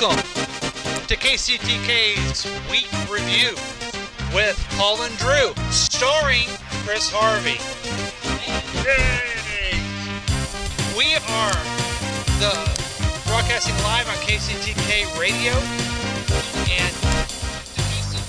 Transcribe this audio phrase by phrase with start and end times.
[0.00, 0.22] Welcome
[1.06, 3.52] to KCTK's Week Review
[4.34, 6.46] with Paul and Drew, starring
[6.86, 7.58] Chris Harvey.
[8.80, 9.76] Yay!
[10.96, 11.52] We are
[12.40, 12.54] the
[13.28, 15.52] broadcasting live on KCTK Radio,
[16.70, 16.94] and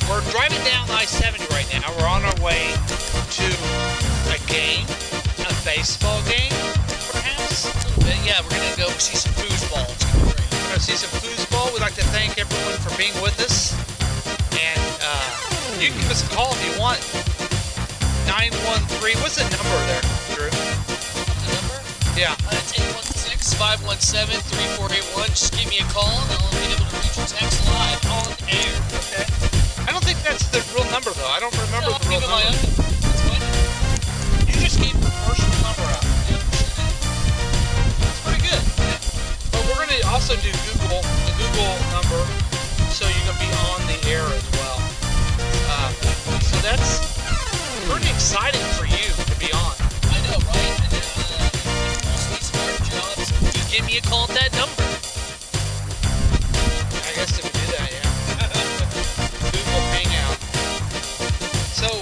[0.10, 1.88] we're driving down I-70 right now.
[2.00, 2.74] We're on our way
[3.38, 3.48] to
[4.28, 4.88] a game,
[5.48, 6.52] a baseball game,
[7.12, 7.72] perhaps.
[8.26, 9.88] Yeah, we're gonna go see some foosball.
[10.26, 11.51] We're gonna see some foosball.
[11.74, 13.74] We'd like to thank everyone for being with us.
[14.58, 17.00] And uh, you can give us a call if you want.
[18.28, 19.22] 913.
[19.22, 20.02] What's the number there,
[20.34, 20.50] Drew?
[20.50, 21.78] The number?
[22.18, 22.34] Yeah.
[22.50, 22.74] Uh, it's
[23.56, 25.28] 816-517-3481.
[25.32, 28.30] Just give me a call and I'll be able to reach your text live on
[28.52, 28.74] air.
[29.10, 29.26] Okay.
[29.86, 31.30] I don't think that's the real number though.
[31.32, 32.36] I don't remember No, the real number.
[32.36, 32.52] own.
[32.52, 33.44] That's fine.
[34.50, 36.06] You just gave the personal number out.
[39.92, 42.24] Gonna also do Google, the Google number,
[42.96, 44.80] so you can be on the air as well.
[45.68, 45.92] Uh,
[46.40, 47.04] so that's
[47.92, 49.76] pretty exciting for you to be on.
[50.08, 50.80] I know, right?
[50.80, 51.68] And uh, if
[52.00, 54.80] you also need some art jobs, you give me a call at that number.
[57.04, 58.08] I guess they would do that, yeah.
[59.52, 60.40] Google Hangout.
[61.76, 62.00] So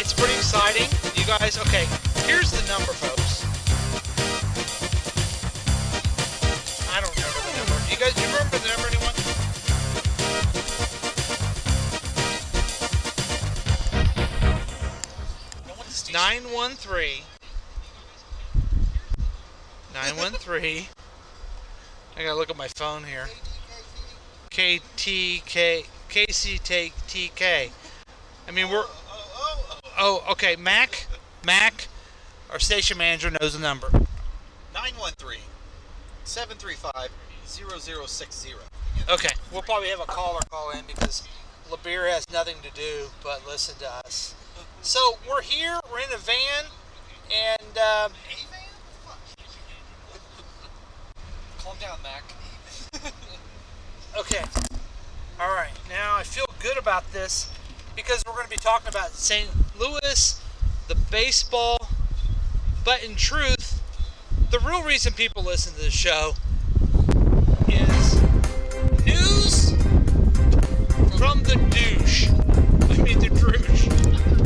[0.00, 0.90] it's pretty exciting.
[1.14, 1.86] You guys, okay,
[2.26, 3.13] here's the number, folks.
[16.64, 17.24] 913
[19.92, 20.86] 913
[22.16, 23.26] I gotta look at my phone here.
[24.50, 27.70] KTK KCTK.
[28.48, 28.86] I mean we're
[29.98, 31.06] Oh, okay, Mac
[31.44, 31.88] Mac
[32.50, 33.88] our station manager knows the number.
[34.72, 35.40] 913
[36.24, 37.10] 735
[37.44, 38.54] 0060.
[39.10, 41.28] Okay, we'll probably have a caller call in because
[41.70, 44.34] LeBeer has nothing to do but listen to us.
[44.84, 46.66] So we're here, we're in a van,
[47.32, 48.12] and um,
[51.58, 52.22] Calm down, Mac.
[54.16, 54.44] Okay.
[55.40, 55.72] All right.
[55.88, 57.50] Now I feel good about this
[57.96, 59.48] because we're going to be talking about St.
[59.80, 60.40] Louis,
[60.86, 61.78] the baseball.
[62.84, 63.82] But in truth,
[64.50, 66.34] the real reason people listen to the show
[67.68, 68.22] is
[69.06, 69.70] news
[71.18, 72.28] from the douche.
[72.90, 74.43] I mean the douche.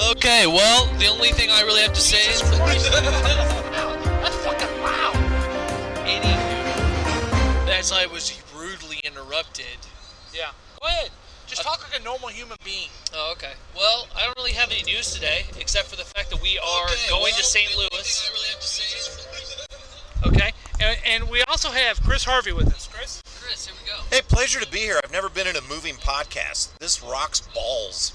[0.00, 2.40] Okay, well, the only thing I really have to say is.
[2.50, 5.14] That's fucking loud.
[6.06, 9.66] Anywho, as I was rudely interrupted.
[10.32, 10.50] Yeah.
[10.80, 11.10] Go ahead.
[11.48, 12.90] Just talk like a normal human being.
[13.12, 13.52] Oh, okay.
[13.74, 16.88] Well, I don't really have any news today, except for the fact that we are
[17.08, 17.76] going to St.
[17.76, 18.30] Louis.
[20.26, 20.52] Okay.
[20.80, 22.88] And, and we also have Chris Harvey with us.
[22.92, 23.22] Chris.
[23.40, 23.96] Chris, here we go.
[24.14, 25.00] Hey, pleasure to be here.
[25.02, 26.76] I've never been in a moving podcast.
[26.78, 28.12] This rocks balls.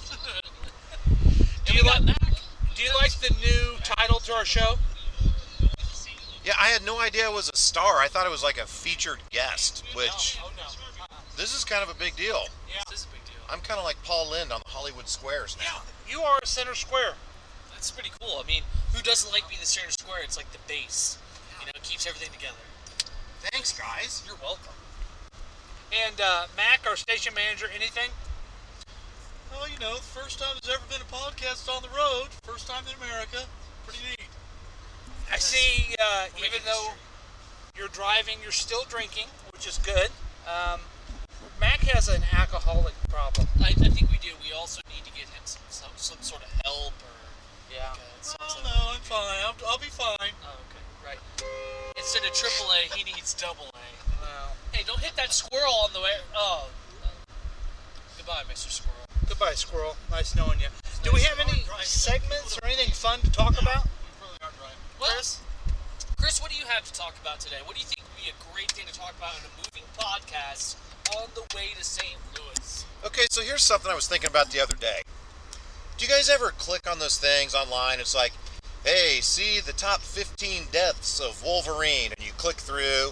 [1.74, 2.06] Do you like?
[2.06, 4.76] Do you like the new title to our show?
[6.46, 7.98] Yeah, I had no idea it was a star.
[7.98, 11.06] I thought it was like a featured guest, which Oh no.
[11.36, 12.44] this is kind of a big deal.
[12.70, 12.84] Yeah.
[12.92, 13.42] This is a big deal.
[13.50, 15.82] I'm kind of like Paul Lynde on the Hollywood Squares now.
[16.08, 17.14] Yeah, You are a center square.
[17.72, 18.40] That's pretty cool.
[18.40, 18.62] I mean,
[18.94, 20.20] who doesn't like being the center square?
[20.24, 21.18] It's like the base.
[21.60, 22.62] You know, it keeps everything together.
[23.50, 24.22] Thanks, guys.
[24.28, 24.74] You're welcome.
[25.92, 28.12] And uh, Mac, our station manager, anything?
[29.54, 32.30] Well, you know, first time there's ever been a podcast on the road.
[32.42, 33.46] First time in America.
[33.86, 34.28] Pretty neat.
[35.32, 35.94] I see.
[36.02, 36.98] Uh, even making though
[37.78, 40.10] you're driving, you're still drinking, which is good.
[40.50, 40.82] Um,
[41.62, 43.48] Mac has an alcoholic problem.
[43.62, 44.34] I, I think we do.
[44.42, 47.14] We also need to get him some, some, some sort of help or.
[47.70, 47.94] Yeah.
[47.94, 49.38] like, uh, some Oh, no, I'm fine.
[49.46, 50.34] I'll, I'll be fine.
[50.44, 50.84] Oh, okay.
[51.06, 51.22] Right.
[51.98, 53.86] Instead of triple A, he needs double A.
[54.22, 56.18] Well, Hey, don't hit that squirrel on the way.
[56.36, 56.68] Oh.
[58.18, 58.72] Goodbye, Mr.
[58.72, 59.03] Squirrel.
[59.44, 59.96] Goodbye, squirrel.
[60.10, 60.68] Nice knowing you.
[61.04, 63.88] Do we have any segments or anything fun to talk about?
[64.22, 65.42] Well, Chris?
[66.18, 67.58] Chris, what do you have to talk about today?
[67.66, 69.84] What do you think would be a great thing to talk about in a moving
[69.98, 70.78] podcast
[71.18, 72.16] on the way to St.
[72.38, 72.86] Louis?
[73.06, 75.02] Okay, so here's something I was thinking about the other day.
[75.98, 78.00] Do you guys ever click on those things online?
[78.00, 78.32] It's like,
[78.86, 83.12] hey, see the top 15 deaths of Wolverine, and you click through.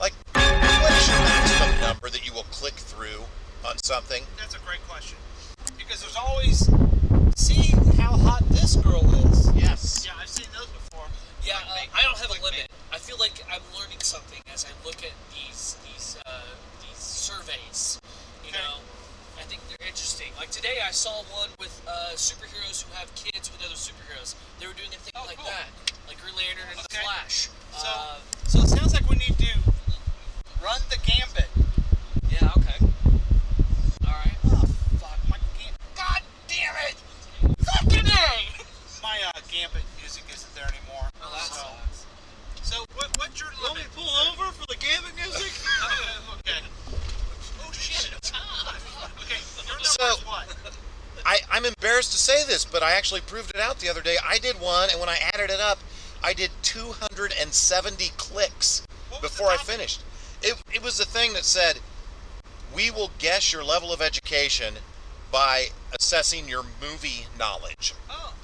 [0.00, 3.26] Like, what is your maximum number that you will click through
[3.66, 4.22] on something?
[4.38, 5.18] That's a great question.
[5.86, 6.68] Because there's always,
[7.36, 9.52] see how hot this girl is.
[9.54, 10.04] Yes.
[10.06, 11.04] Yeah, I've seen those before.
[11.44, 12.68] Yeah, uh, I don't have a limit.
[12.92, 16.30] I feel like I'm learning something as I look at these these uh,
[16.80, 18.00] these surveys.
[18.44, 18.58] You Okay.
[18.64, 18.80] know,
[19.38, 20.28] I think they're interesting.
[20.38, 24.34] Like today, I saw one with uh, superheroes who have kids with other superheroes.
[24.60, 25.50] They were doing a thing Oh, like cool.
[25.52, 25.68] that,
[26.08, 26.96] like Green Lantern and Okay.
[26.96, 27.48] the Flash.
[27.76, 28.16] So, Uh,
[28.48, 29.52] so it sounds like we need to
[30.64, 31.50] run the gambit.
[32.30, 32.78] yeah, okay.
[34.06, 34.38] All right.
[34.48, 34.64] Oh,
[35.02, 36.96] fuck, my gam- God damn it!
[37.66, 38.30] Fucking A!
[39.02, 41.10] My uh, gambit music isn't there anymore.
[41.20, 42.06] Oh, that so, sucks.
[42.62, 43.62] so what, what's your limit?
[43.62, 45.50] Want me to pull over for the gambit music?
[46.40, 46.62] okay.
[47.66, 48.14] Oh shit!
[49.20, 50.46] okay, your number So- is what?
[51.26, 54.16] I, I'm embarrassed to say this, but I actually proved it out the other day.
[54.24, 55.78] I did one, and when I added it up,
[56.22, 60.02] I did 270 clicks What was the before I finished.
[60.40, 61.80] It, it was the thing that said,
[62.74, 64.74] we will guess your level of education
[65.32, 65.68] by
[65.98, 67.94] assessing your movie knowledge.
[68.08, 68.34] Oh,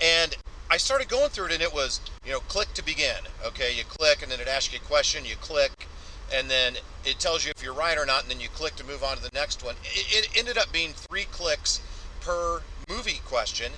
[0.00, 0.36] And
[0.70, 3.28] I started going through it, and it was, you know, click to begin.
[3.44, 5.26] Okay, you click, and then it asks you a question.
[5.26, 5.86] You click,
[6.32, 8.84] and then it tells you if you're right or not, and then you click to
[8.84, 9.74] move on to the next one.
[9.84, 11.82] It, it ended up being three clicks
[12.22, 13.72] per movie question.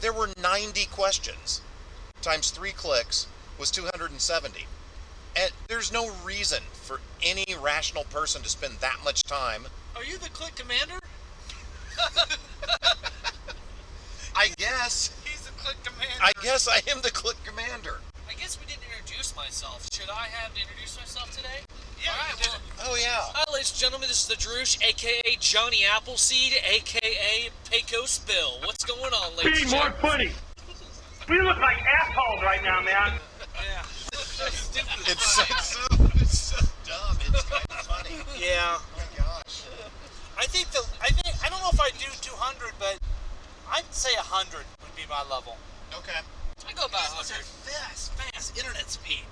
[0.00, 1.60] There were 90 questions
[2.26, 4.66] times three clicks was 270.
[5.36, 9.66] And there's no reason for any rational person to spend that much time.
[9.94, 10.98] Are you the click commander?
[14.34, 15.14] I guess.
[15.24, 16.20] he's the click commander.
[16.20, 18.00] I guess I am the click commander.
[18.28, 18.85] I guess we didn't
[19.16, 19.88] introduce myself.
[19.92, 21.64] Should I have to introduce myself today?
[22.04, 23.32] Yeah, All you did well, Oh yeah.
[23.32, 24.08] Hi, ladies and gentlemen.
[24.08, 28.60] This is the Droosh, aka Johnny Appleseed, aka Pecos Bill.
[28.64, 29.96] What's going on, ladies and gentlemen?
[30.02, 30.30] funny.
[31.30, 33.12] We look like assholes right now, man.
[33.56, 33.82] Yeah.
[35.08, 35.80] It's so, it's so,
[36.20, 37.16] it's so dumb.
[37.26, 38.20] It's kind of funny.
[38.38, 38.76] Yeah.
[38.76, 39.64] Oh my gosh.
[40.36, 42.98] I think the I think I don't know if I do 200, but
[43.72, 45.56] I'd say 100 would be my level.
[45.96, 46.20] Okay.
[46.64, 47.44] I go about 100.
[47.68, 49.28] fast, fast internet speed?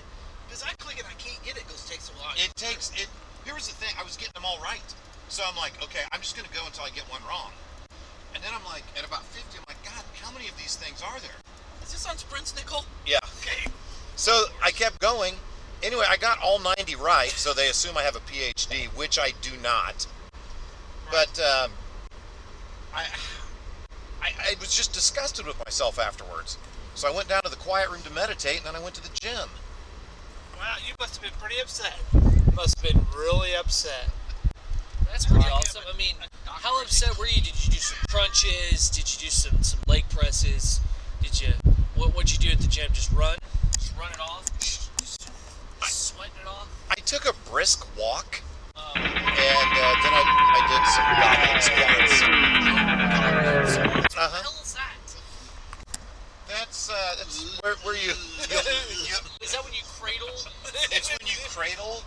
[0.46, 1.64] Because I click it, and I can't get it.
[1.64, 2.36] It takes a while.
[2.36, 3.08] It takes it.
[3.44, 3.94] Here was the thing.
[3.98, 4.84] I was getting them all right.
[5.28, 7.50] So I'm like, okay, I'm just gonna go until I get one wrong.
[8.34, 11.00] And then I'm like, at about 50, I'm like, God, how many of these things
[11.00, 11.38] are there?
[11.82, 12.84] Is this on Sprint's nickel?
[13.06, 13.18] Yeah.
[13.40, 13.70] Okay.
[14.16, 15.34] So I kept going.
[15.82, 19.32] Anyway, I got all 90 right, so they assume I have a PhD, which I
[19.42, 20.06] do not.
[21.10, 21.70] But um,
[22.94, 23.04] I,
[24.22, 26.58] I, I was just disgusted with myself afterwards.
[26.94, 29.02] So I went down to the quiet room to meditate, and then I went to
[29.02, 29.48] the gym.
[30.56, 31.94] Wow, you must have been pretty upset.
[32.54, 34.10] Must have been really upset.
[35.10, 35.82] That's pretty awesome.
[35.92, 36.14] I mean,
[36.46, 37.42] how upset were you?
[37.42, 38.88] Did you do some crunches?
[38.90, 40.80] Did you do some, some leg presses?
[41.22, 41.48] Did you
[41.94, 42.90] what what'd you do at the gym?
[42.92, 43.36] Just run?
[43.78, 44.46] Just run it off?
[44.58, 44.90] Just
[45.82, 46.68] sweating it off?
[46.90, 48.40] I took a brisk walk,
[48.76, 50.22] Um, and uh, then I,
[50.54, 52.22] I did some goblet squats.
[54.16, 54.42] Uh-huh.
[54.42, 54.94] hell is that?
[56.48, 57.13] That's uh, that's
[57.62, 58.12] where, where you,
[58.50, 58.58] you,
[59.08, 60.28] you Is that when you cradle?
[60.92, 62.02] it's when you cradle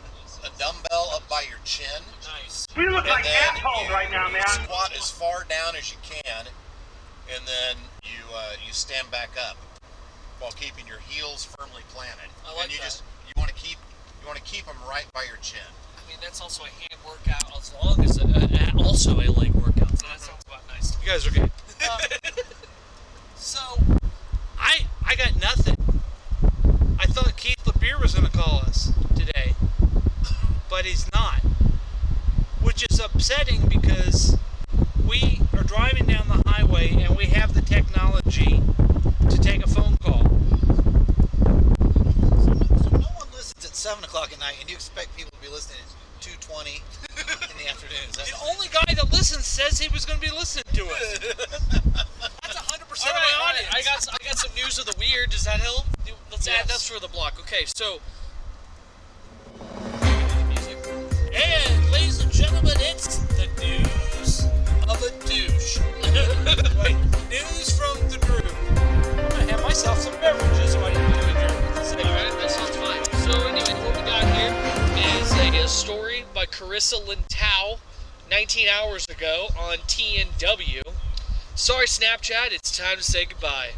[0.45, 2.01] a dumbbell up by your chin.
[2.43, 2.67] Nice.
[2.77, 4.43] We look And like then assholes right now, man.
[4.47, 6.45] Squat as far down as you can,
[7.33, 9.57] and then you uh, you stand back up
[10.39, 12.29] while keeping your heels firmly planted.
[12.45, 12.83] I like and you that.
[12.85, 13.77] just you want to keep
[14.21, 15.59] you want to keep them right by your chin.
[15.97, 19.53] I mean, that's also a hand workout as long as a, a, also a leg
[19.55, 19.89] workout.
[19.97, 20.95] So that sounds about nice.
[21.01, 21.51] You guys are good.
[23.35, 23.59] So,
[24.59, 25.75] I I got nothing.
[26.99, 29.53] I thought Keith LeBeer was going to call us today,
[30.69, 31.39] but he's not,
[32.61, 34.37] which is upsetting because
[35.05, 38.61] we are driving down the highway and we have the technology
[39.29, 40.23] to take a phone call.
[42.79, 45.51] So no one listens at seven o'clock at night, and you expect people to be
[45.53, 46.79] listening at two twenty
[47.19, 48.07] in the afternoon.
[48.15, 51.19] The only guy that listens says he was going to be listening to us.
[51.19, 53.75] That's 100% all of my all right, audience.
[53.75, 55.31] I got I got some news of the weird.
[55.31, 55.83] Does that help?
[56.31, 56.87] Let's add Yes.
[56.87, 57.37] that for the block.
[57.41, 57.99] Okay, so.
[77.07, 77.79] Carissa Lintao
[78.29, 80.81] 19 hours ago on TNW.
[81.55, 83.71] Sorry Snapchat, it's time to say goodbye.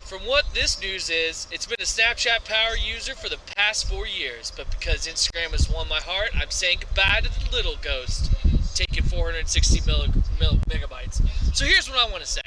[0.00, 4.06] From what this news is, it's been a Snapchat power user for the past four
[4.06, 8.30] years, but because Instagram has won my heart, I'm saying goodbye to the little ghost,
[8.74, 11.26] taking 460 milli- mil- megabytes.
[11.56, 12.40] So here's what I want to say.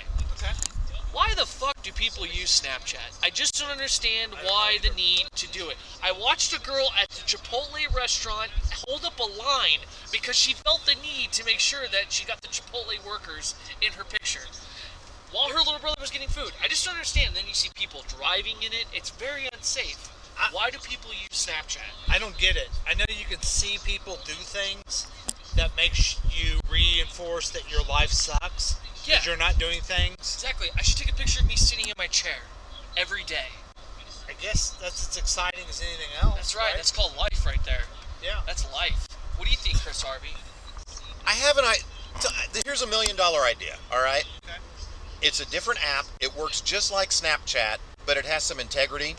[1.12, 3.24] Why the fuck do people use Snapchat?
[3.24, 5.78] I just don't understand why the need to do it.
[6.04, 8.52] I watched a girl at the Chipotle restaurant
[8.88, 9.80] hold up a line
[10.12, 13.94] because she felt the need to make sure that she got the Chipotle workers in
[13.94, 14.46] her picture
[15.32, 16.52] while her little brother was getting food.
[16.64, 17.36] I just don't understand.
[17.36, 18.86] Then you see people driving in it.
[18.94, 20.16] It's very unsafe.
[20.52, 21.90] Why do people use Snapchat?
[22.08, 22.70] I don't get it.
[22.88, 25.08] I know you can see people do things
[25.60, 29.22] that makes you reinforce that your life sucks because Yeah.
[29.26, 30.16] you're not doing things.
[30.18, 30.70] Exactly.
[30.78, 32.44] I should take a picture of me sitting in my chair
[32.96, 33.48] every day.
[34.30, 36.36] I guess that's as exciting as anything else.
[36.36, 36.74] That's right.
[36.76, 37.84] That's called life right there.
[38.24, 38.40] Yeah.
[38.46, 39.08] That's life.
[39.36, 40.36] What do you think, Chris Harvey?
[41.26, 41.78] I have an I.
[42.22, 43.76] t- Here's a million dollar idea.
[43.92, 44.24] All right.
[44.46, 44.58] Okay.
[45.22, 46.06] It's a different app.
[46.22, 49.18] It works just like Snapchat, but it has some integrity.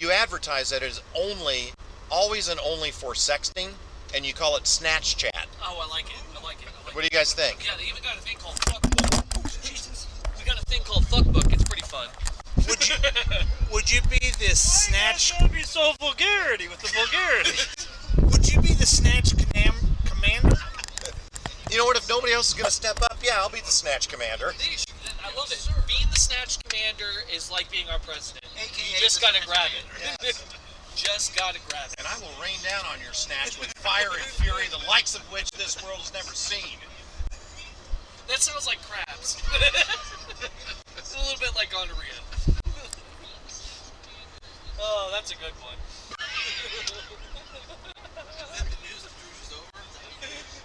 [0.00, 1.72] You advertise that it is only,
[2.10, 3.72] always and only for sexting,
[4.14, 5.46] and you call it Snatch Chat.
[5.74, 6.22] Oh, I like it.
[6.38, 6.68] I like it.
[6.70, 7.66] I like What do you guys think?
[7.66, 9.24] Yeah, they even got a thing called Fuckbook.
[9.38, 10.06] Oh, Jesus.
[10.38, 11.52] We got a thing called Fuckbook.
[11.52, 12.06] It's pretty fun.
[12.68, 12.94] Would you
[13.72, 15.36] would you be the snatch?
[15.40, 17.58] Don't be so vulgarity with the vulgarity.
[18.30, 19.74] Would you be the snatch canam-
[20.06, 20.56] commander?
[21.70, 21.96] You know what?
[21.96, 24.54] If nobody else is going to step up, yeah, I'll be the Snatch Commander.
[24.54, 25.68] I love it.
[25.88, 28.44] Being the Snatch Commander is like being our president.
[28.54, 29.70] You just gotta grab
[30.22, 30.44] it.
[30.94, 31.96] just gotta grab it.
[31.98, 35.22] And I will rain down on your snatch with fire and fury, the likes of
[35.32, 36.78] which this world has never seen.
[38.28, 39.42] That sounds like crabs.
[40.96, 42.18] it's a little bit like gonorrhea.
[44.80, 45.76] oh, that's a good one.
[49.42, 49.56] so,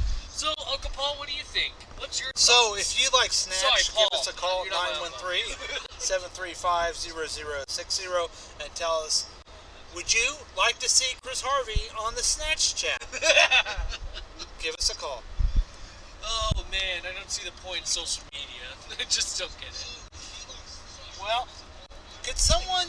[0.73, 1.75] Uncle Paul, what do you think?
[1.99, 5.13] What's your So, if you like Snatch, Sorry, give us a call You're not my
[5.13, 5.45] 913
[5.99, 8.05] 735 0060
[8.65, 9.29] and tell us
[9.95, 13.05] would you like to see Chris Harvey on the Snatch chat?
[14.59, 15.23] give us a call.
[16.25, 18.73] Oh man, I don't see the point in social media.
[19.01, 19.87] I just don't get it.
[21.21, 21.47] Well,
[22.25, 22.89] could someone.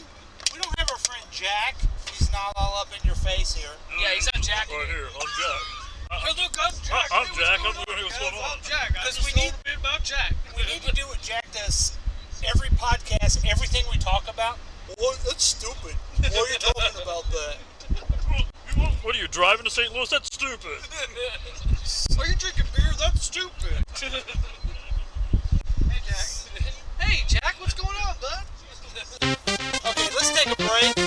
[0.53, 1.75] We don't have our friend Jack.
[2.15, 3.73] He's not all up in your face here.
[3.99, 4.69] Yeah, he's not Jack.
[4.69, 5.82] Right here, I'm Jack.
[6.21, 7.09] Look, I'm Jack.
[7.11, 7.59] I'm Hey, Jack.
[7.59, 7.85] I'm on, here.
[8.05, 8.29] What's guys?
[8.31, 8.51] going on?
[8.53, 8.89] I'm Jack.
[8.89, 10.33] I Because just we need- a bit about Jack.
[10.55, 11.97] We need to do what Jack does
[12.45, 14.57] every podcast, everything we talk about.
[14.97, 15.17] What?
[15.25, 15.95] that's stupid.
[16.21, 17.57] Why are you talking about that?
[19.03, 19.91] What are you driving to St.
[19.93, 20.09] Louis?
[20.09, 20.79] That's stupid.
[22.19, 22.93] Are you drinking beer?
[22.97, 23.83] That's stupid.
[23.99, 24.23] hey,
[26.07, 26.25] Jack.
[26.99, 28.43] Hey, Jack, what's going on, bud?
[29.21, 31.02] Okay, let's take a break.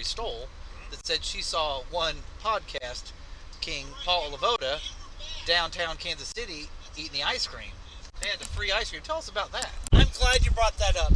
[0.00, 0.48] Carrie Stoll,
[0.90, 3.12] that said she saw one podcast
[3.60, 4.80] king, Paul Lavoda,
[5.44, 7.72] downtown Kansas City eating the ice cream.
[8.22, 9.02] They had the free ice cream.
[9.04, 9.68] Tell us about that.
[9.92, 11.12] I'm glad you brought that up.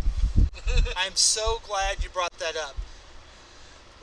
[0.98, 2.76] I'm so glad you brought that up.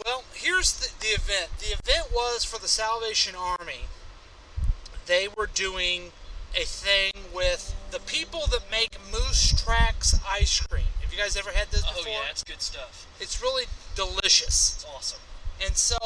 [0.04, 1.52] Well, here's the, the event.
[1.60, 3.86] The event was for the Salvation Army.
[5.06, 6.12] They were doing
[6.56, 10.86] a thing with the people that make Moose Tracks ice cream.
[11.02, 12.04] Have you guys ever had this before?
[12.08, 13.06] Oh yeah, it's good stuff.
[13.20, 14.76] It's really delicious.
[14.76, 15.20] It's awesome.
[15.64, 15.98] And so,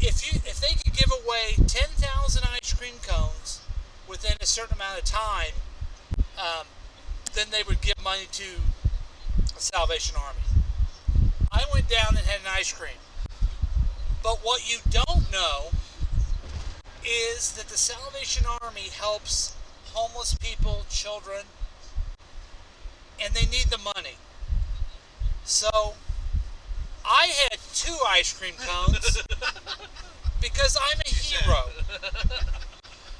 [0.00, 3.60] if you if they could give away ten thousand ice cream cones
[4.08, 5.52] within a certain amount of time,
[6.38, 6.66] um,
[7.34, 8.44] then they would give money to
[9.54, 10.40] the Salvation Army.
[11.52, 12.98] I went down and had an ice cream.
[14.22, 15.70] But what you don't know
[17.04, 19.54] is that the Salvation Army helps
[19.92, 21.44] homeless people, children,
[23.22, 24.16] and they need the money.
[25.44, 25.94] So
[27.04, 29.22] I had two ice cream cones
[30.40, 31.62] because I'm a hero.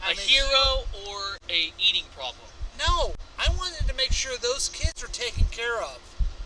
[0.08, 2.48] A hero or a eating problem?
[2.78, 5.98] No, I wanted to make sure those kids are taken care of.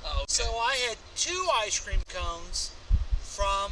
[0.05, 0.25] Oh, okay.
[0.27, 2.73] So I had two ice cream cones
[3.21, 3.71] from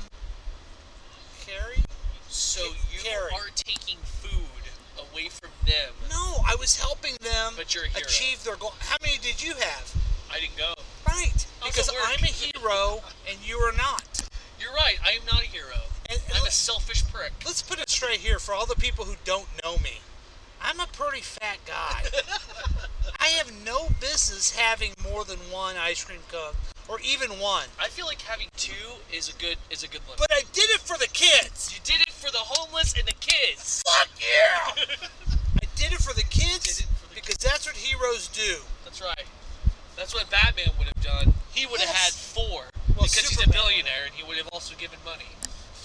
[1.44, 1.82] Carrie.
[2.28, 2.62] So
[2.92, 3.32] you Carrie.
[3.34, 5.92] are taking food away from them.
[6.08, 8.02] No, I was helping them But you're a hero.
[8.06, 8.74] achieve their goal.
[8.78, 9.94] How many did you have?
[10.30, 10.74] I didn't go.
[11.20, 11.90] Right, because?
[11.90, 14.22] I'm a hero and you are not.
[14.58, 14.96] You're right.
[15.04, 15.88] I am not a hero.
[16.08, 17.32] And, and I'm a selfish prick.
[17.44, 20.00] let's put it straight here for all the people who don't know me.
[20.62, 22.04] I'm a pretty fat guy.
[23.20, 26.54] I have no business having more than one ice cream cone,
[26.88, 27.66] or even one.
[27.80, 30.18] I feel like having two is a good is a good limit.
[30.18, 31.72] But I did it for the kids.
[31.72, 33.82] you did it for the homeless and the kids.
[33.86, 34.84] Fuck yeah!
[35.62, 38.56] I did it for the kids because that's what heroes do.
[38.84, 39.24] That's right.
[39.96, 41.34] That's what Batman would have done.
[41.52, 44.48] He would have had four Well, because he's a Superman- billionaire, and he would have
[44.52, 45.28] also given money.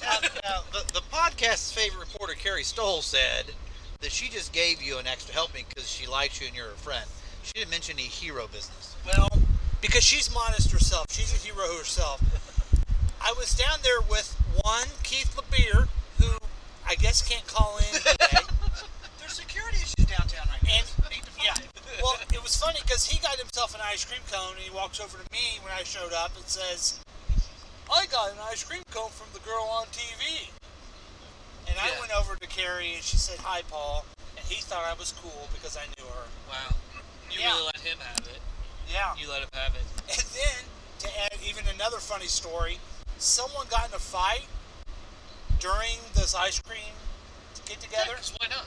[0.01, 3.53] Now, now, the, the podcast's favorite reporter, Carrie Stoll, said
[4.01, 6.81] that she just gave you an extra helping because she likes you and you're a
[6.81, 7.05] friend.
[7.43, 8.95] She didn't mention any hero business.
[9.05, 9.29] Well,
[9.81, 11.05] because she's modest herself.
[11.11, 12.19] She's a hero herself.
[13.21, 16.37] I was down there with one Keith LeBeer, who
[16.89, 18.41] I guess can't call in today.
[19.19, 20.81] There's security issues downtown right now.
[21.05, 21.53] And yeah,
[22.01, 24.99] well, it was funny because he got himself an ice cream cone, and he walks
[24.99, 26.99] over to me when I showed up and says,
[27.93, 30.49] "I got an ice cream cone from the girl on TV."
[31.75, 31.99] And I Yeah.
[31.99, 34.05] went over to Carrie, and she said, "Hi, Paul,"
[34.37, 36.27] and he thought I was cool because I knew her.
[36.47, 36.73] Wow.
[37.29, 37.51] You Yeah.
[37.51, 38.41] really let him have it.
[38.87, 39.13] Yeah.
[39.15, 39.83] You let him have it.
[40.07, 42.79] And then to add even another funny story,
[43.19, 44.47] someone got in a fight
[45.59, 46.93] during this ice cream
[47.65, 48.17] get together.
[48.21, 48.65] Yeah, why not?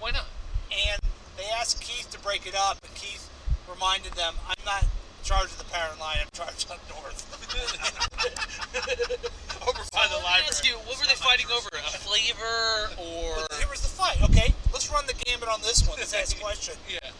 [0.00, 0.26] Why not?
[0.70, 1.00] and
[1.36, 3.28] they asked Keith to break it up, and Keith
[3.68, 4.88] reminded them, "I'm not in
[5.24, 6.18] charge of the parent line.
[6.18, 7.24] I'm in charge up north,
[9.68, 11.68] over by the library." ask you, what were they fighting over?
[11.68, 13.44] A flavor or?
[13.48, 14.16] But here was the fight.
[14.24, 15.98] Okay, let's run the gambit on this one.
[15.98, 16.74] Let's ask question.
[16.88, 17.10] Yeah.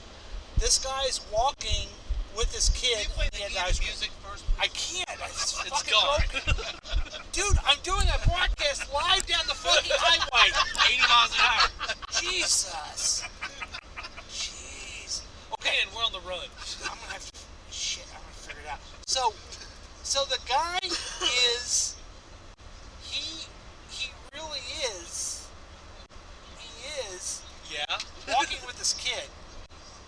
[0.59, 1.87] This guy's walking
[2.37, 2.95] with his kid.
[2.95, 3.91] Can you play the he had game ice of cream.
[3.91, 4.45] music first?
[4.59, 5.19] I can't.
[5.67, 6.23] It's, gone.
[7.33, 10.51] Dude, I'm doing a broadcast live down the fucking highway.
[10.95, 11.95] 80 miles an hour.
[12.23, 13.25] Jesus.
[14.31, 15.23] Jeez.
[15.55, 16.39] Okay, and we're on the run.
[16.83, 17.41] I'm gonna have to.
[17.71, 18.81] Shit, I'm gonna figure it out.
[19.07, 19.35] So,
[20.03, 20.79] so the guy
[21.55, 21.97] is.
[23.03, 23.47] He,
[23.91, 24.61] he really
[25.01, 25.47] is.
[26.59, 27.99] He is Yeah.
[28.29, 29.29] walking with this kid,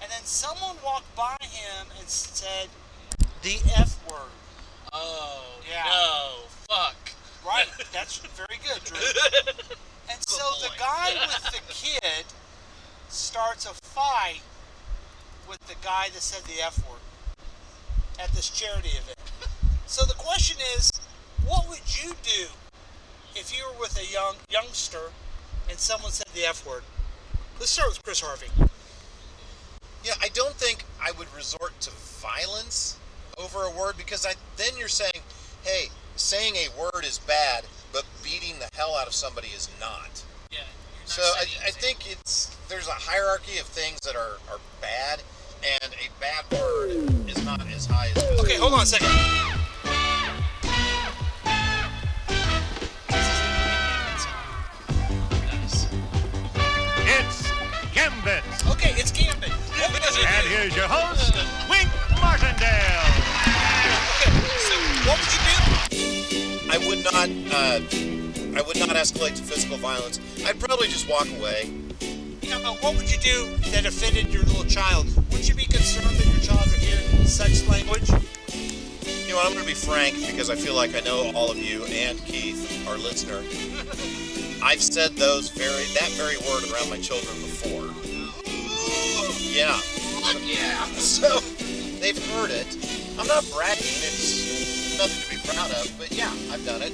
[0.02, 2.68] and then someone walked by him and said
[3.42, 4.30] the F word.
[4.92, 5.44] Oh.
[5.68, 5.84] Yeah.
[5.84, 6.30] No.
[6.68, 6.96] Fuck.
[7.46, 7.66] Right.
[7.92, 8.98] That's very good, Drew.
[10.12, 12.24] And so the guy with the kid
[13.08, 14.40] starts a fight
[15.48, 16.98] with the guy that said the F word
[18.18, 19.16] at this charity event.
[19.86, 20.90] So the question is,
[21.46, 22.46] what would you do
[23.36, 25.12] if you were with a young youngster
[25.68, 26.82] and someone said the F word?
[27.60, 28.46] Let's start with Chris Harvey.
[30.02, 32.96] Yeah, I don't think I would resort to violence
[33.36, 35.22] over a word because I then you're saying,
[35.62, 40.24] hey, saying a word is bad, but beating the hell out of somebody is not.
[40.50, 40.60] Yeah.
[40.60, 45.22] Not So I, I think it's there's a hierarchy of things that are, are bad,
[45.82, 48.40] and a bad word is not as high as.
[48.40, 49.49] Okay, hold on a second.
[69.00, 70.20] Escalate to physical violence.
[70.44, 71.72] I'd probably just walk away.
[72.42, 75.06] Yeah, but what would you do that offended your little child?
[75.32, 78.10] Would you be concerned that your child would hear such language?
[78.10, 81.50] You know, what, I'm going to be frank because I feel like I know all
[81.50, 83.38] of you and Keith, our listener.
[84.62, 87.88] I've said those very that very word around my children before.
[89.40, 89.80] Yeah.
[90.44, 90.86] Yeah.
[91.00, 91.40] So
[92.00, 92.76] they've heard it.
[93.18, 93.80] I'm not bragging.
[93.80, 95.90] It's nothing to be proud of.
[95.98, 96.92] But yeah, I've done it.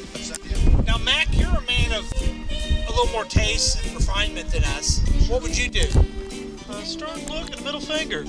[2.97, 5.01] Little more taste and refinement than us.
[5.29, 5.87] What would you do?
[6.71, 8.23] Uh, strong look and a middle finger.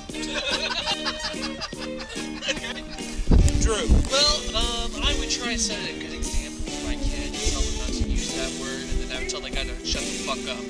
[3.64, 3.88] Drew.
[4.12, 7.78] Well, um, I would try to set a good example for my kid, tell them
[7.80, 10.18] not to use that word, and then I would tell the guy to shut the
[10.28, 10.60] fuck up.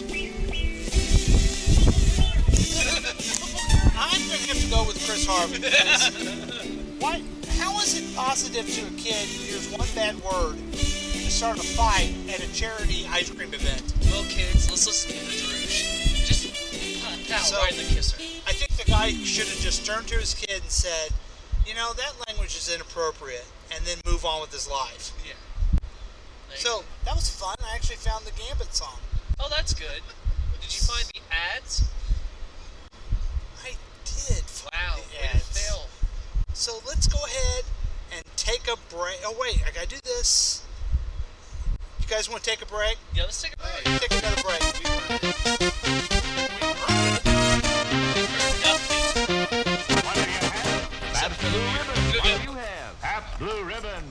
[3.98, 5.58] I'm going to have to go with Chris Harvey.
[5.58, 6.14] because
[7.00, 7.22] Why?
[7.58, 10.86] How is it positive to a kid who hears one bad word to
[11.38, 13.94] start a fight at a charity ice cream event?
[14.10, 16.26] Well, kids, let's listen to the Darush.
[16.26, 18.18] Just pow, So- right in the kisser.
[18.48, 21.14] I think the guy should have just turned to his kid and said,
[21.64, 25.12] you know, that language is inappropriate, and then move on with his life.
[25.24, 25.34] Yeah.
[26.56, 27.56] So that was fun.
[27.64, 28.98] I actually found the Gambit song.
[29.40, 30.02] Oh, that's good.
[30.60, 31.84] Did you find the ads?
[33.64, 34.44] I did.
[34.74, 35.46] Wow, the ads.
[35.54, 35.86] fail.
[36.54, 37.64] So let's go ahead
[38.12, 39.20] and take a break.
[39.24, 40.64] Oh wait, I gotta do this.
[42.08, 42.96] You guys want to take a break?
[43.14, 43.84] Yeah, let's take a break.
[44.00, 44.62] Take another break.
[44.64, 44.86] We
[46.88, 47.28] earned it.
[50.06, 50.88] What do you have?
[51.12, 52.00] Pabst Blue Ribbon.
[52.16, 53.02] What do you have?
[53.02, 54.04] Pabst Blue Ribbon.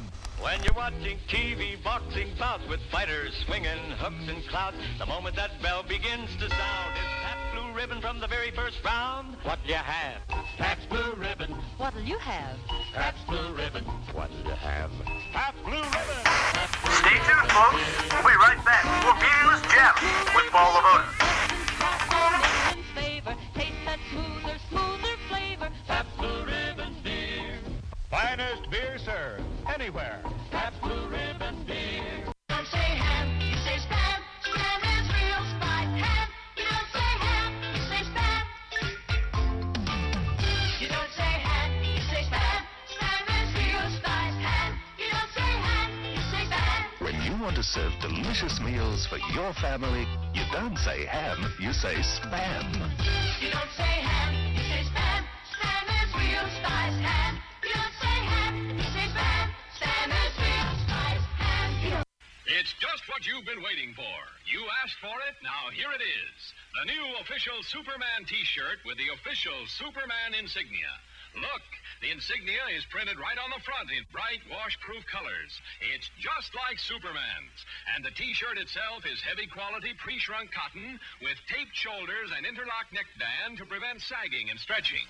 [0.42, 5.62] When you're watching TV boxing bouts with fighters swinging hooks and clouts, the moment that
[5.62, 9.37] bell begins to sound, it's Pabst Blue Ribbon from the very first round.
[9.42, 10.20] What'll you have?
[10.59, 11.45] Pabst Blue Ribbon.
[11.79, 12.57] What'll you have?
[12.95, 13.85] Pabst Blue Ribbon.
[14.15, 14.91] What'll you have?
[15.33, 16.25] Pabst Blue Ribbon.
[17.05, 17.85] Stay tuned, folks.
[18.12, 20.01] We'll be right back for Meaningless Gems
[20.35, 21.05] with Paul Lavoda.
[22.95, 25.69] Favor, taste that smoother, smoother flavor.
[25.87, 27.59] Pabst Blue Ribbon beer.
[28.11, 30.23] Finest beer served anywhere.
[47.46, 50.02] Want to serve delicious meals for your family,
[50.35, 52.66] you don't say ham, you say spam.
[53.38, 55.22] You don't say ham, you say spam.
[55.54, 56.98] Spam is real spice.
[57.06, 59.46] Ham, you don't say ham, you say spam.
[59.78, 61.22] Spam is real spice.
[61.38, 62.02] Ham,
[62.50, 64.18] It's just what you've been waiting for.
[64.50, 66.38] You asked for it, now here it is.
[66.82, 70.90] The new official Superman t-shirt with the official Superman insignia.
[71.37, 71.64] Look,
[72.01, 75.53] the insignia is printed right on the front in bright wash-proof colors.
[75.92, 77.59] It's just like Superman's.
[77.92, 83.61] And the t-shirt itself is heavy quality pre-shrunk cotton with taped shoulders and interlock neckband
[83.61, 85.05] to prevent sagging and stretching.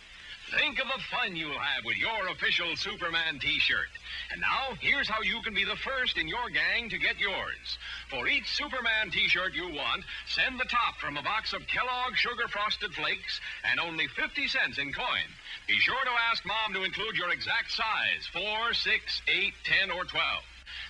[0.55, 3.91] Think of the fun you'll have with your official Superman t-shirt.
[4.31, 7.79] And now, here's how you can be the first in your gang to get yours.
[8.11, 12.47] For each Superman t-shirt you want, send the top from a box of Kellogg's Sugar
[12.47, 15.29] Frosted Flakes and only 50 cents in coin.
[15.67, 20.05] Be sure to ask Mom to include your exact size, 4, 6, 8, 10, or
[20.05, 20.23] 12.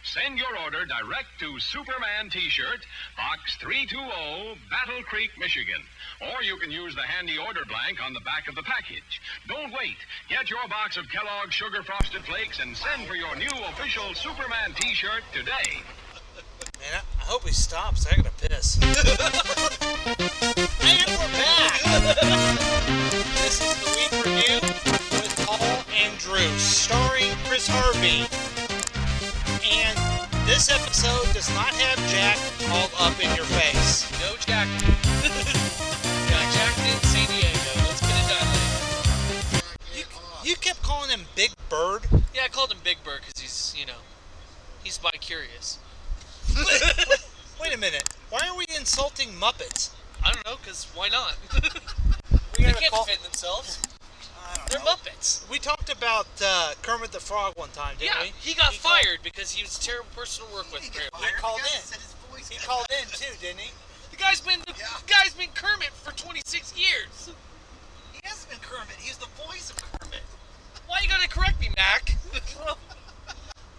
[0.05, 5.83] Send your order direct to Superman T-shirt, Box 320, Battle Creek, Michigan.
[6.21, 9.21] Or you can use the handy order blank on the back of the package.
[9.49, 9.99] Don't wait.
[10.29, 14.73] Get your box of Kellogg's Sugar Frosted Flakes and send for your new official Superman
[14.77, 15.83] T-shirt today.
[16.79, 18.07] Man, I, hope he stops.
[18.07, 18.77] I gotta piss.
[18.83, 18.93] and
[21.11, 21.81] we're back.
[23.43, 24.61] this is the week review
[25.13, 28.46] with Paul and Drew, starring Chris Harvey.
[29.77, 29.99] And
[30.47, 32.39] this episode does not have Jack
[32.71, 34.05] all up in your face.
[34.21, 34.69] No Jack.
[36.31, 37.73] yeah, Jack in San Diego.
[37.85, 39.63] Let's get it done.
[39.95, 40.05] You,
[40.51, 42.03] you kept calling him Big Bird.
[42.35, 44.01] Yeah, I called him Big Bird because he's, you know,
[44.83, 45.79] he's bi-curious.
[46.57, 46.83] wait,
[47.61, 48.05] wait a minute.
[48.31, 49.91] Why are we insulting Muppets?
[50.25, 51.37] I don't know, because why not?
[52.59, 53.79] We they gotta can't call- defend themselves.
[54.77, 55.49] They're Muppets.
[55.49, 58.33] We talked about uh, Kermit the Frog one time, didn't Yeah, we?
[58.41, 60.83] he got fired because he was a terrible person to work with.
[60.83, 61.29] He get apparently.
[61.33, 61.41] fired?
[61.41, 62.45] called in.
[62.51, 63.71] He called in too, didn't he?
[64.11, 64.75] The guy's been the
[65.07, 67.31] guy's been Kermit for 26 years.
[68.13, 68.97] He hasn't been Kermit.
[68.99, 70.21] He's the voice of Kermit.
[70.87, 72.17] Why you gotta correct me, Mac?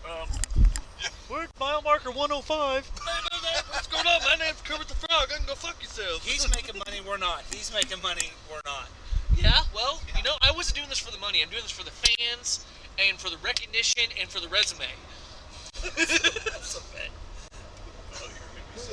[0.08, 0.30] Um,
[1.28, 2.88] where's mile marker 105?
[3.70, 4.22] What's going on?
[4.24, 5.28] My name's Kermit the Frog.
[5.30, 6.26] I can go fuck yourself.
[6.26, 7.44] He's making money, we're not.
[7.52, 8.88] He's making money, we're not.
[9.36, 11.42] Yeah, well, you know, I wasn't doing this for the money.
[11.44, 12.66] I'm doing this for the fans
[12.98, 14.86] and for the recognition and for the resume.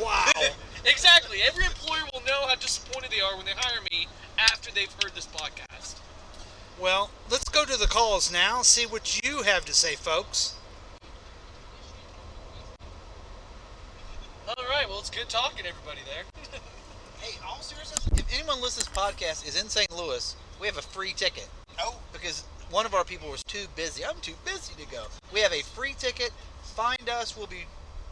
[0.00, 0.30] Wow.
[0.84, 1.38] exactly.
[1.46, 5.14] Every employer will know how disappointed they are when they hire me after they've heard
[5.14, 5.96] this podcast.
[6.80, 10.56] Well, let's go to the calls now, see what you have to say, folks.
[14.48, 16.60] All right, well, it's good talking everybody there.
[17.24, 19.90] Hey, all seriousness, if anyone listens to this podcast is in St.
[19.96, 21.48] Louis, we have a free ticket.
[21.80, 21.96] Oh.
[22.12, 24.04] Because one of our people was too busy.
[24.04, 25.06] I'm too busy to go.
[25.32, 26.32] We have a free ticket.
[26.76, 27.34] Find us.
[27.34, 27.64] We'll be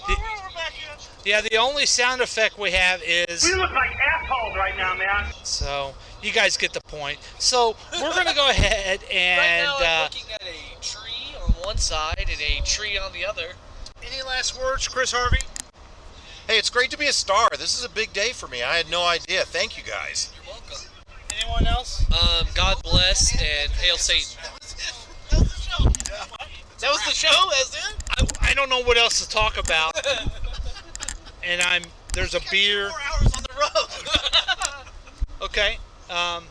[0.08, 4.96] The, yeah, the only sound effect we have is We look like assholes right now,
[4.96, 5.26] man.
[5.44, 7.20] so you guys get the point.
[7.40, 9.40] So we're gonna go ahead and.
[9.40, 12.98] right and now, I'm uh, looking at a tree on one side and a tree
[12.98, 13.54] on the other.
[14.02, 15.40] Any last words, Chris Harvey?
[16.48, 17.50] Hey, it's great to be a star.
[17.52, 18.64] This is a big day for me.
[18.64, 19.44] I had no idea.
[19.44, 20.34] Thank you guys.
[20.36, 20.88] You're welcome.
[21.42, 22.06] Anyone else?
[22.12, 24.38] Um, God bless and hail Satan.
[26.80, 27.96] That was the show, as in?
[28.42, 29.94] I, I don't know what else to talk about.
[31.44, 32.90] and I'm there's a beer.
[32.90, 33.90] Four hours on the road.
[35.42, 35.78] Okay.
[36.10, 36.46] Um,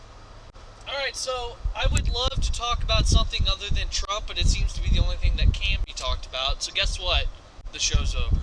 [0.87, 4.47] All right, so I would love to talk about something other than Trump, but it
[4.47, 6.63] seems to be the only thing that can be talked about.
[6.63, 7.27] So guess what?
[7.73, 8.37] The show's over.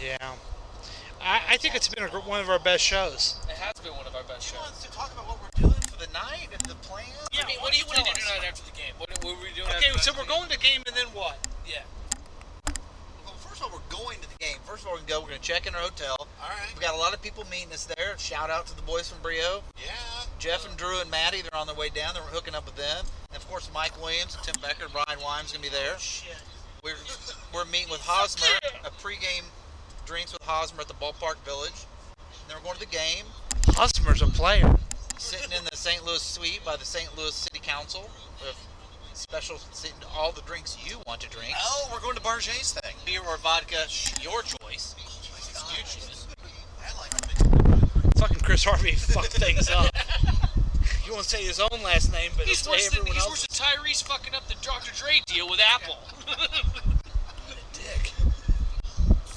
[0.00, 0.16] yeah.
[1.20, 3.40] I, I think it's been a, one of our best shows.
[3.48, 4.62] It has been one of our best He shows.
[4.62, 7.08] wants to talk about what we're doing for the night and the plan.
[7.34, 8.92] I mean, what do you want to do tonight after the game?
[8.98, 9.66] What, what are we doing?
[9.80, 11.40] Okay, after so the we're going to game and then what?
[11.66, 11.82] Yeah.
[13.58, 14.56] Well, first of all, we're going to the game.
[14.64, 15.20] First of all, we can go.
[15.20, 16.16] We're going to check in our hotel.
[16.18, 16.74] All right.
[16.74, 18.16] We got a lot of people meeting us there.
[18.18, 19.62] Shout out to the boys from Brio.
[19.76, 19.92] Yeah.
[20.38, 22.14] Jeff and Drew and Maddie, they're on their way down.
[22.14, 23.06] They're hooking up with them.
[23.30, 25.94] And of course, Mike Williams and Tim Becker and Brian Wimes going to be there.
[25.94, 26.36] Oh, shit.
[26.84, 27.00] We're,
[27.54, 28.46] we're meeting with Hosmer,
[28.84, 29.44] a pregame
[30.04, 31.86] drinks with Hosmer at the Ballpark Village.
[32.18, 33.24] And then we're going to the game,
[33.68, 34.76] Hosmer's a player.
[35.16, 36.04] sitting in the St.
[36.04, 37.16] Louis suite by the St.
[37.16, 38.10] Louis City Council.
[38.40, 38.56] With
[39.16, 41.54] special sitting to all the drinks you want to drink.
[41.58, 42.94] Oh, we're going to Barget's thing.
[43.04, 43.86] Beer or vodka,
[44.22, 44.94] your choice.
[45.76, 46.26] You choose.
[46.80, 48.16] I like.
[48.18, 49.90] Fucking Chris Harvey fucked things up.
[51.06, 53.30] You won't say his own last name, but He's he's worse than, everyone he's else.
[53.30, 54.92] worse than Tyrese fucking up the Dr.
[54.94, 55.98] Dre deal with Apple.
[57.72, 58.12] dick.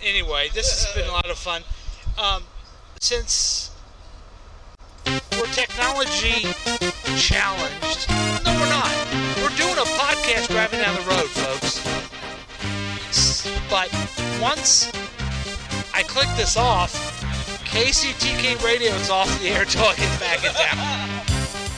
[0.04, 1.62] Anyway, this has been a lot of fun.
[2.18, 2.44] Um,
[3.00, 3.72] since
[5.06, 6.48] we're technology
[7.18, 9.09] challenged, no, we're not.
[10.30, 11.82] Podcast driving down the road, folks.
[13.68, 13.90] But
[14.40, 14.92] once
[15.94, 16.94] I click this off,
[17.66, 20.78] KCTK Radio is off the air until I get back in town.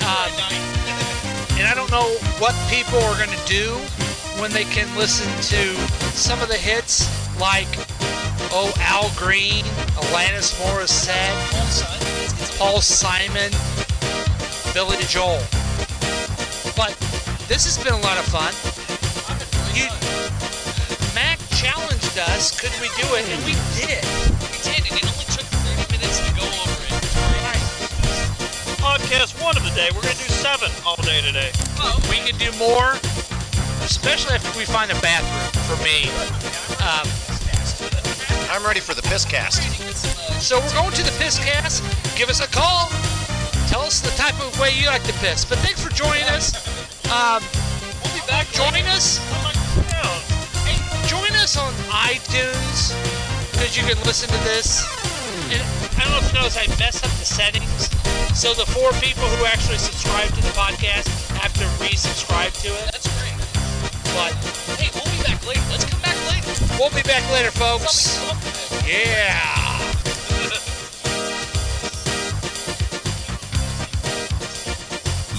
[0.03, 0.31] Um,
[1.59, 2.09] and I don't know
[2.39, 3.75] what people are going to do
[4.41, 5.73] when they can listen to
[6.11, 7.07] some of the hits
[7.39, 7.69] like
[8.51, 9.63] Oh Al Green,
[9.95, 11.37] Alanis Morissette,
[12.57, 13.51] Paul Simon,
[14.73, 15.41] Billy Joel.
[16.75, 16.97] But
[17.51, 18.55] this has been a lot of fun.
[19.75, 19.91] You,
[21.11, 23.27] Mac challenged us, could we do it?
[23.27, 23.99] And we did.
[24.47, 26.95] we did, and it only took 30 minutes to go over it.
[28.79, 29.91] Podcast one of the day.
[29.91, 31.51] We're going to do seven all day today.
[32.07, 32.95] We can do more,
[33.83, 36.07] especially after we find a bathroom for me.
[36.79, 37.03] Um,
[38.47, 39.59] I'm ready for the piss cast.
[40.39, 41.83] so we're going to the piss cast.
[42.15, 42.87] Give us a call.
[43.67, 45.43] Tell us the type of way you like to piss.
[45.43, 46.80] But thanks for joining us.
[47.11, 47.43] Um,
[48.03, 48.47] We'll be back.
[48.51, 49.17] join us.
[50.63, 52.95] Hey, join us on iTunes
[53.51, 54.83] because you can listen to this.
[55.51, 55.61] And
[55.99, 57.89] I don't know if you notice I mess up the settings.
[58.37, 62.85] So the four people who actually subscribe to the podcast have to resubscribe to it.
[62.91, 63.35] That's great.
[64.15, 64.31] But
[64.79, 65.61] Hey, we'll be back later.
[65.69, 66.51] Let's come back later.
[66.79, 68.17] we'll be back later, folks.
[68.87, 69.59] Yeah.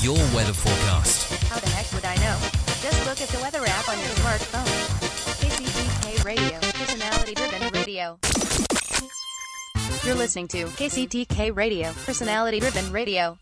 [0.03, 1.22] Your weather forecast.
[1.95, 2.39] Would I know?
[2.81, 4.65] Just look at the weather app on your smartphone.
[5.41, 8.19] KCTK Radio, personality driven radio.
[10.05, 13.37] You're listening to KCTK Radio, personality driven radio.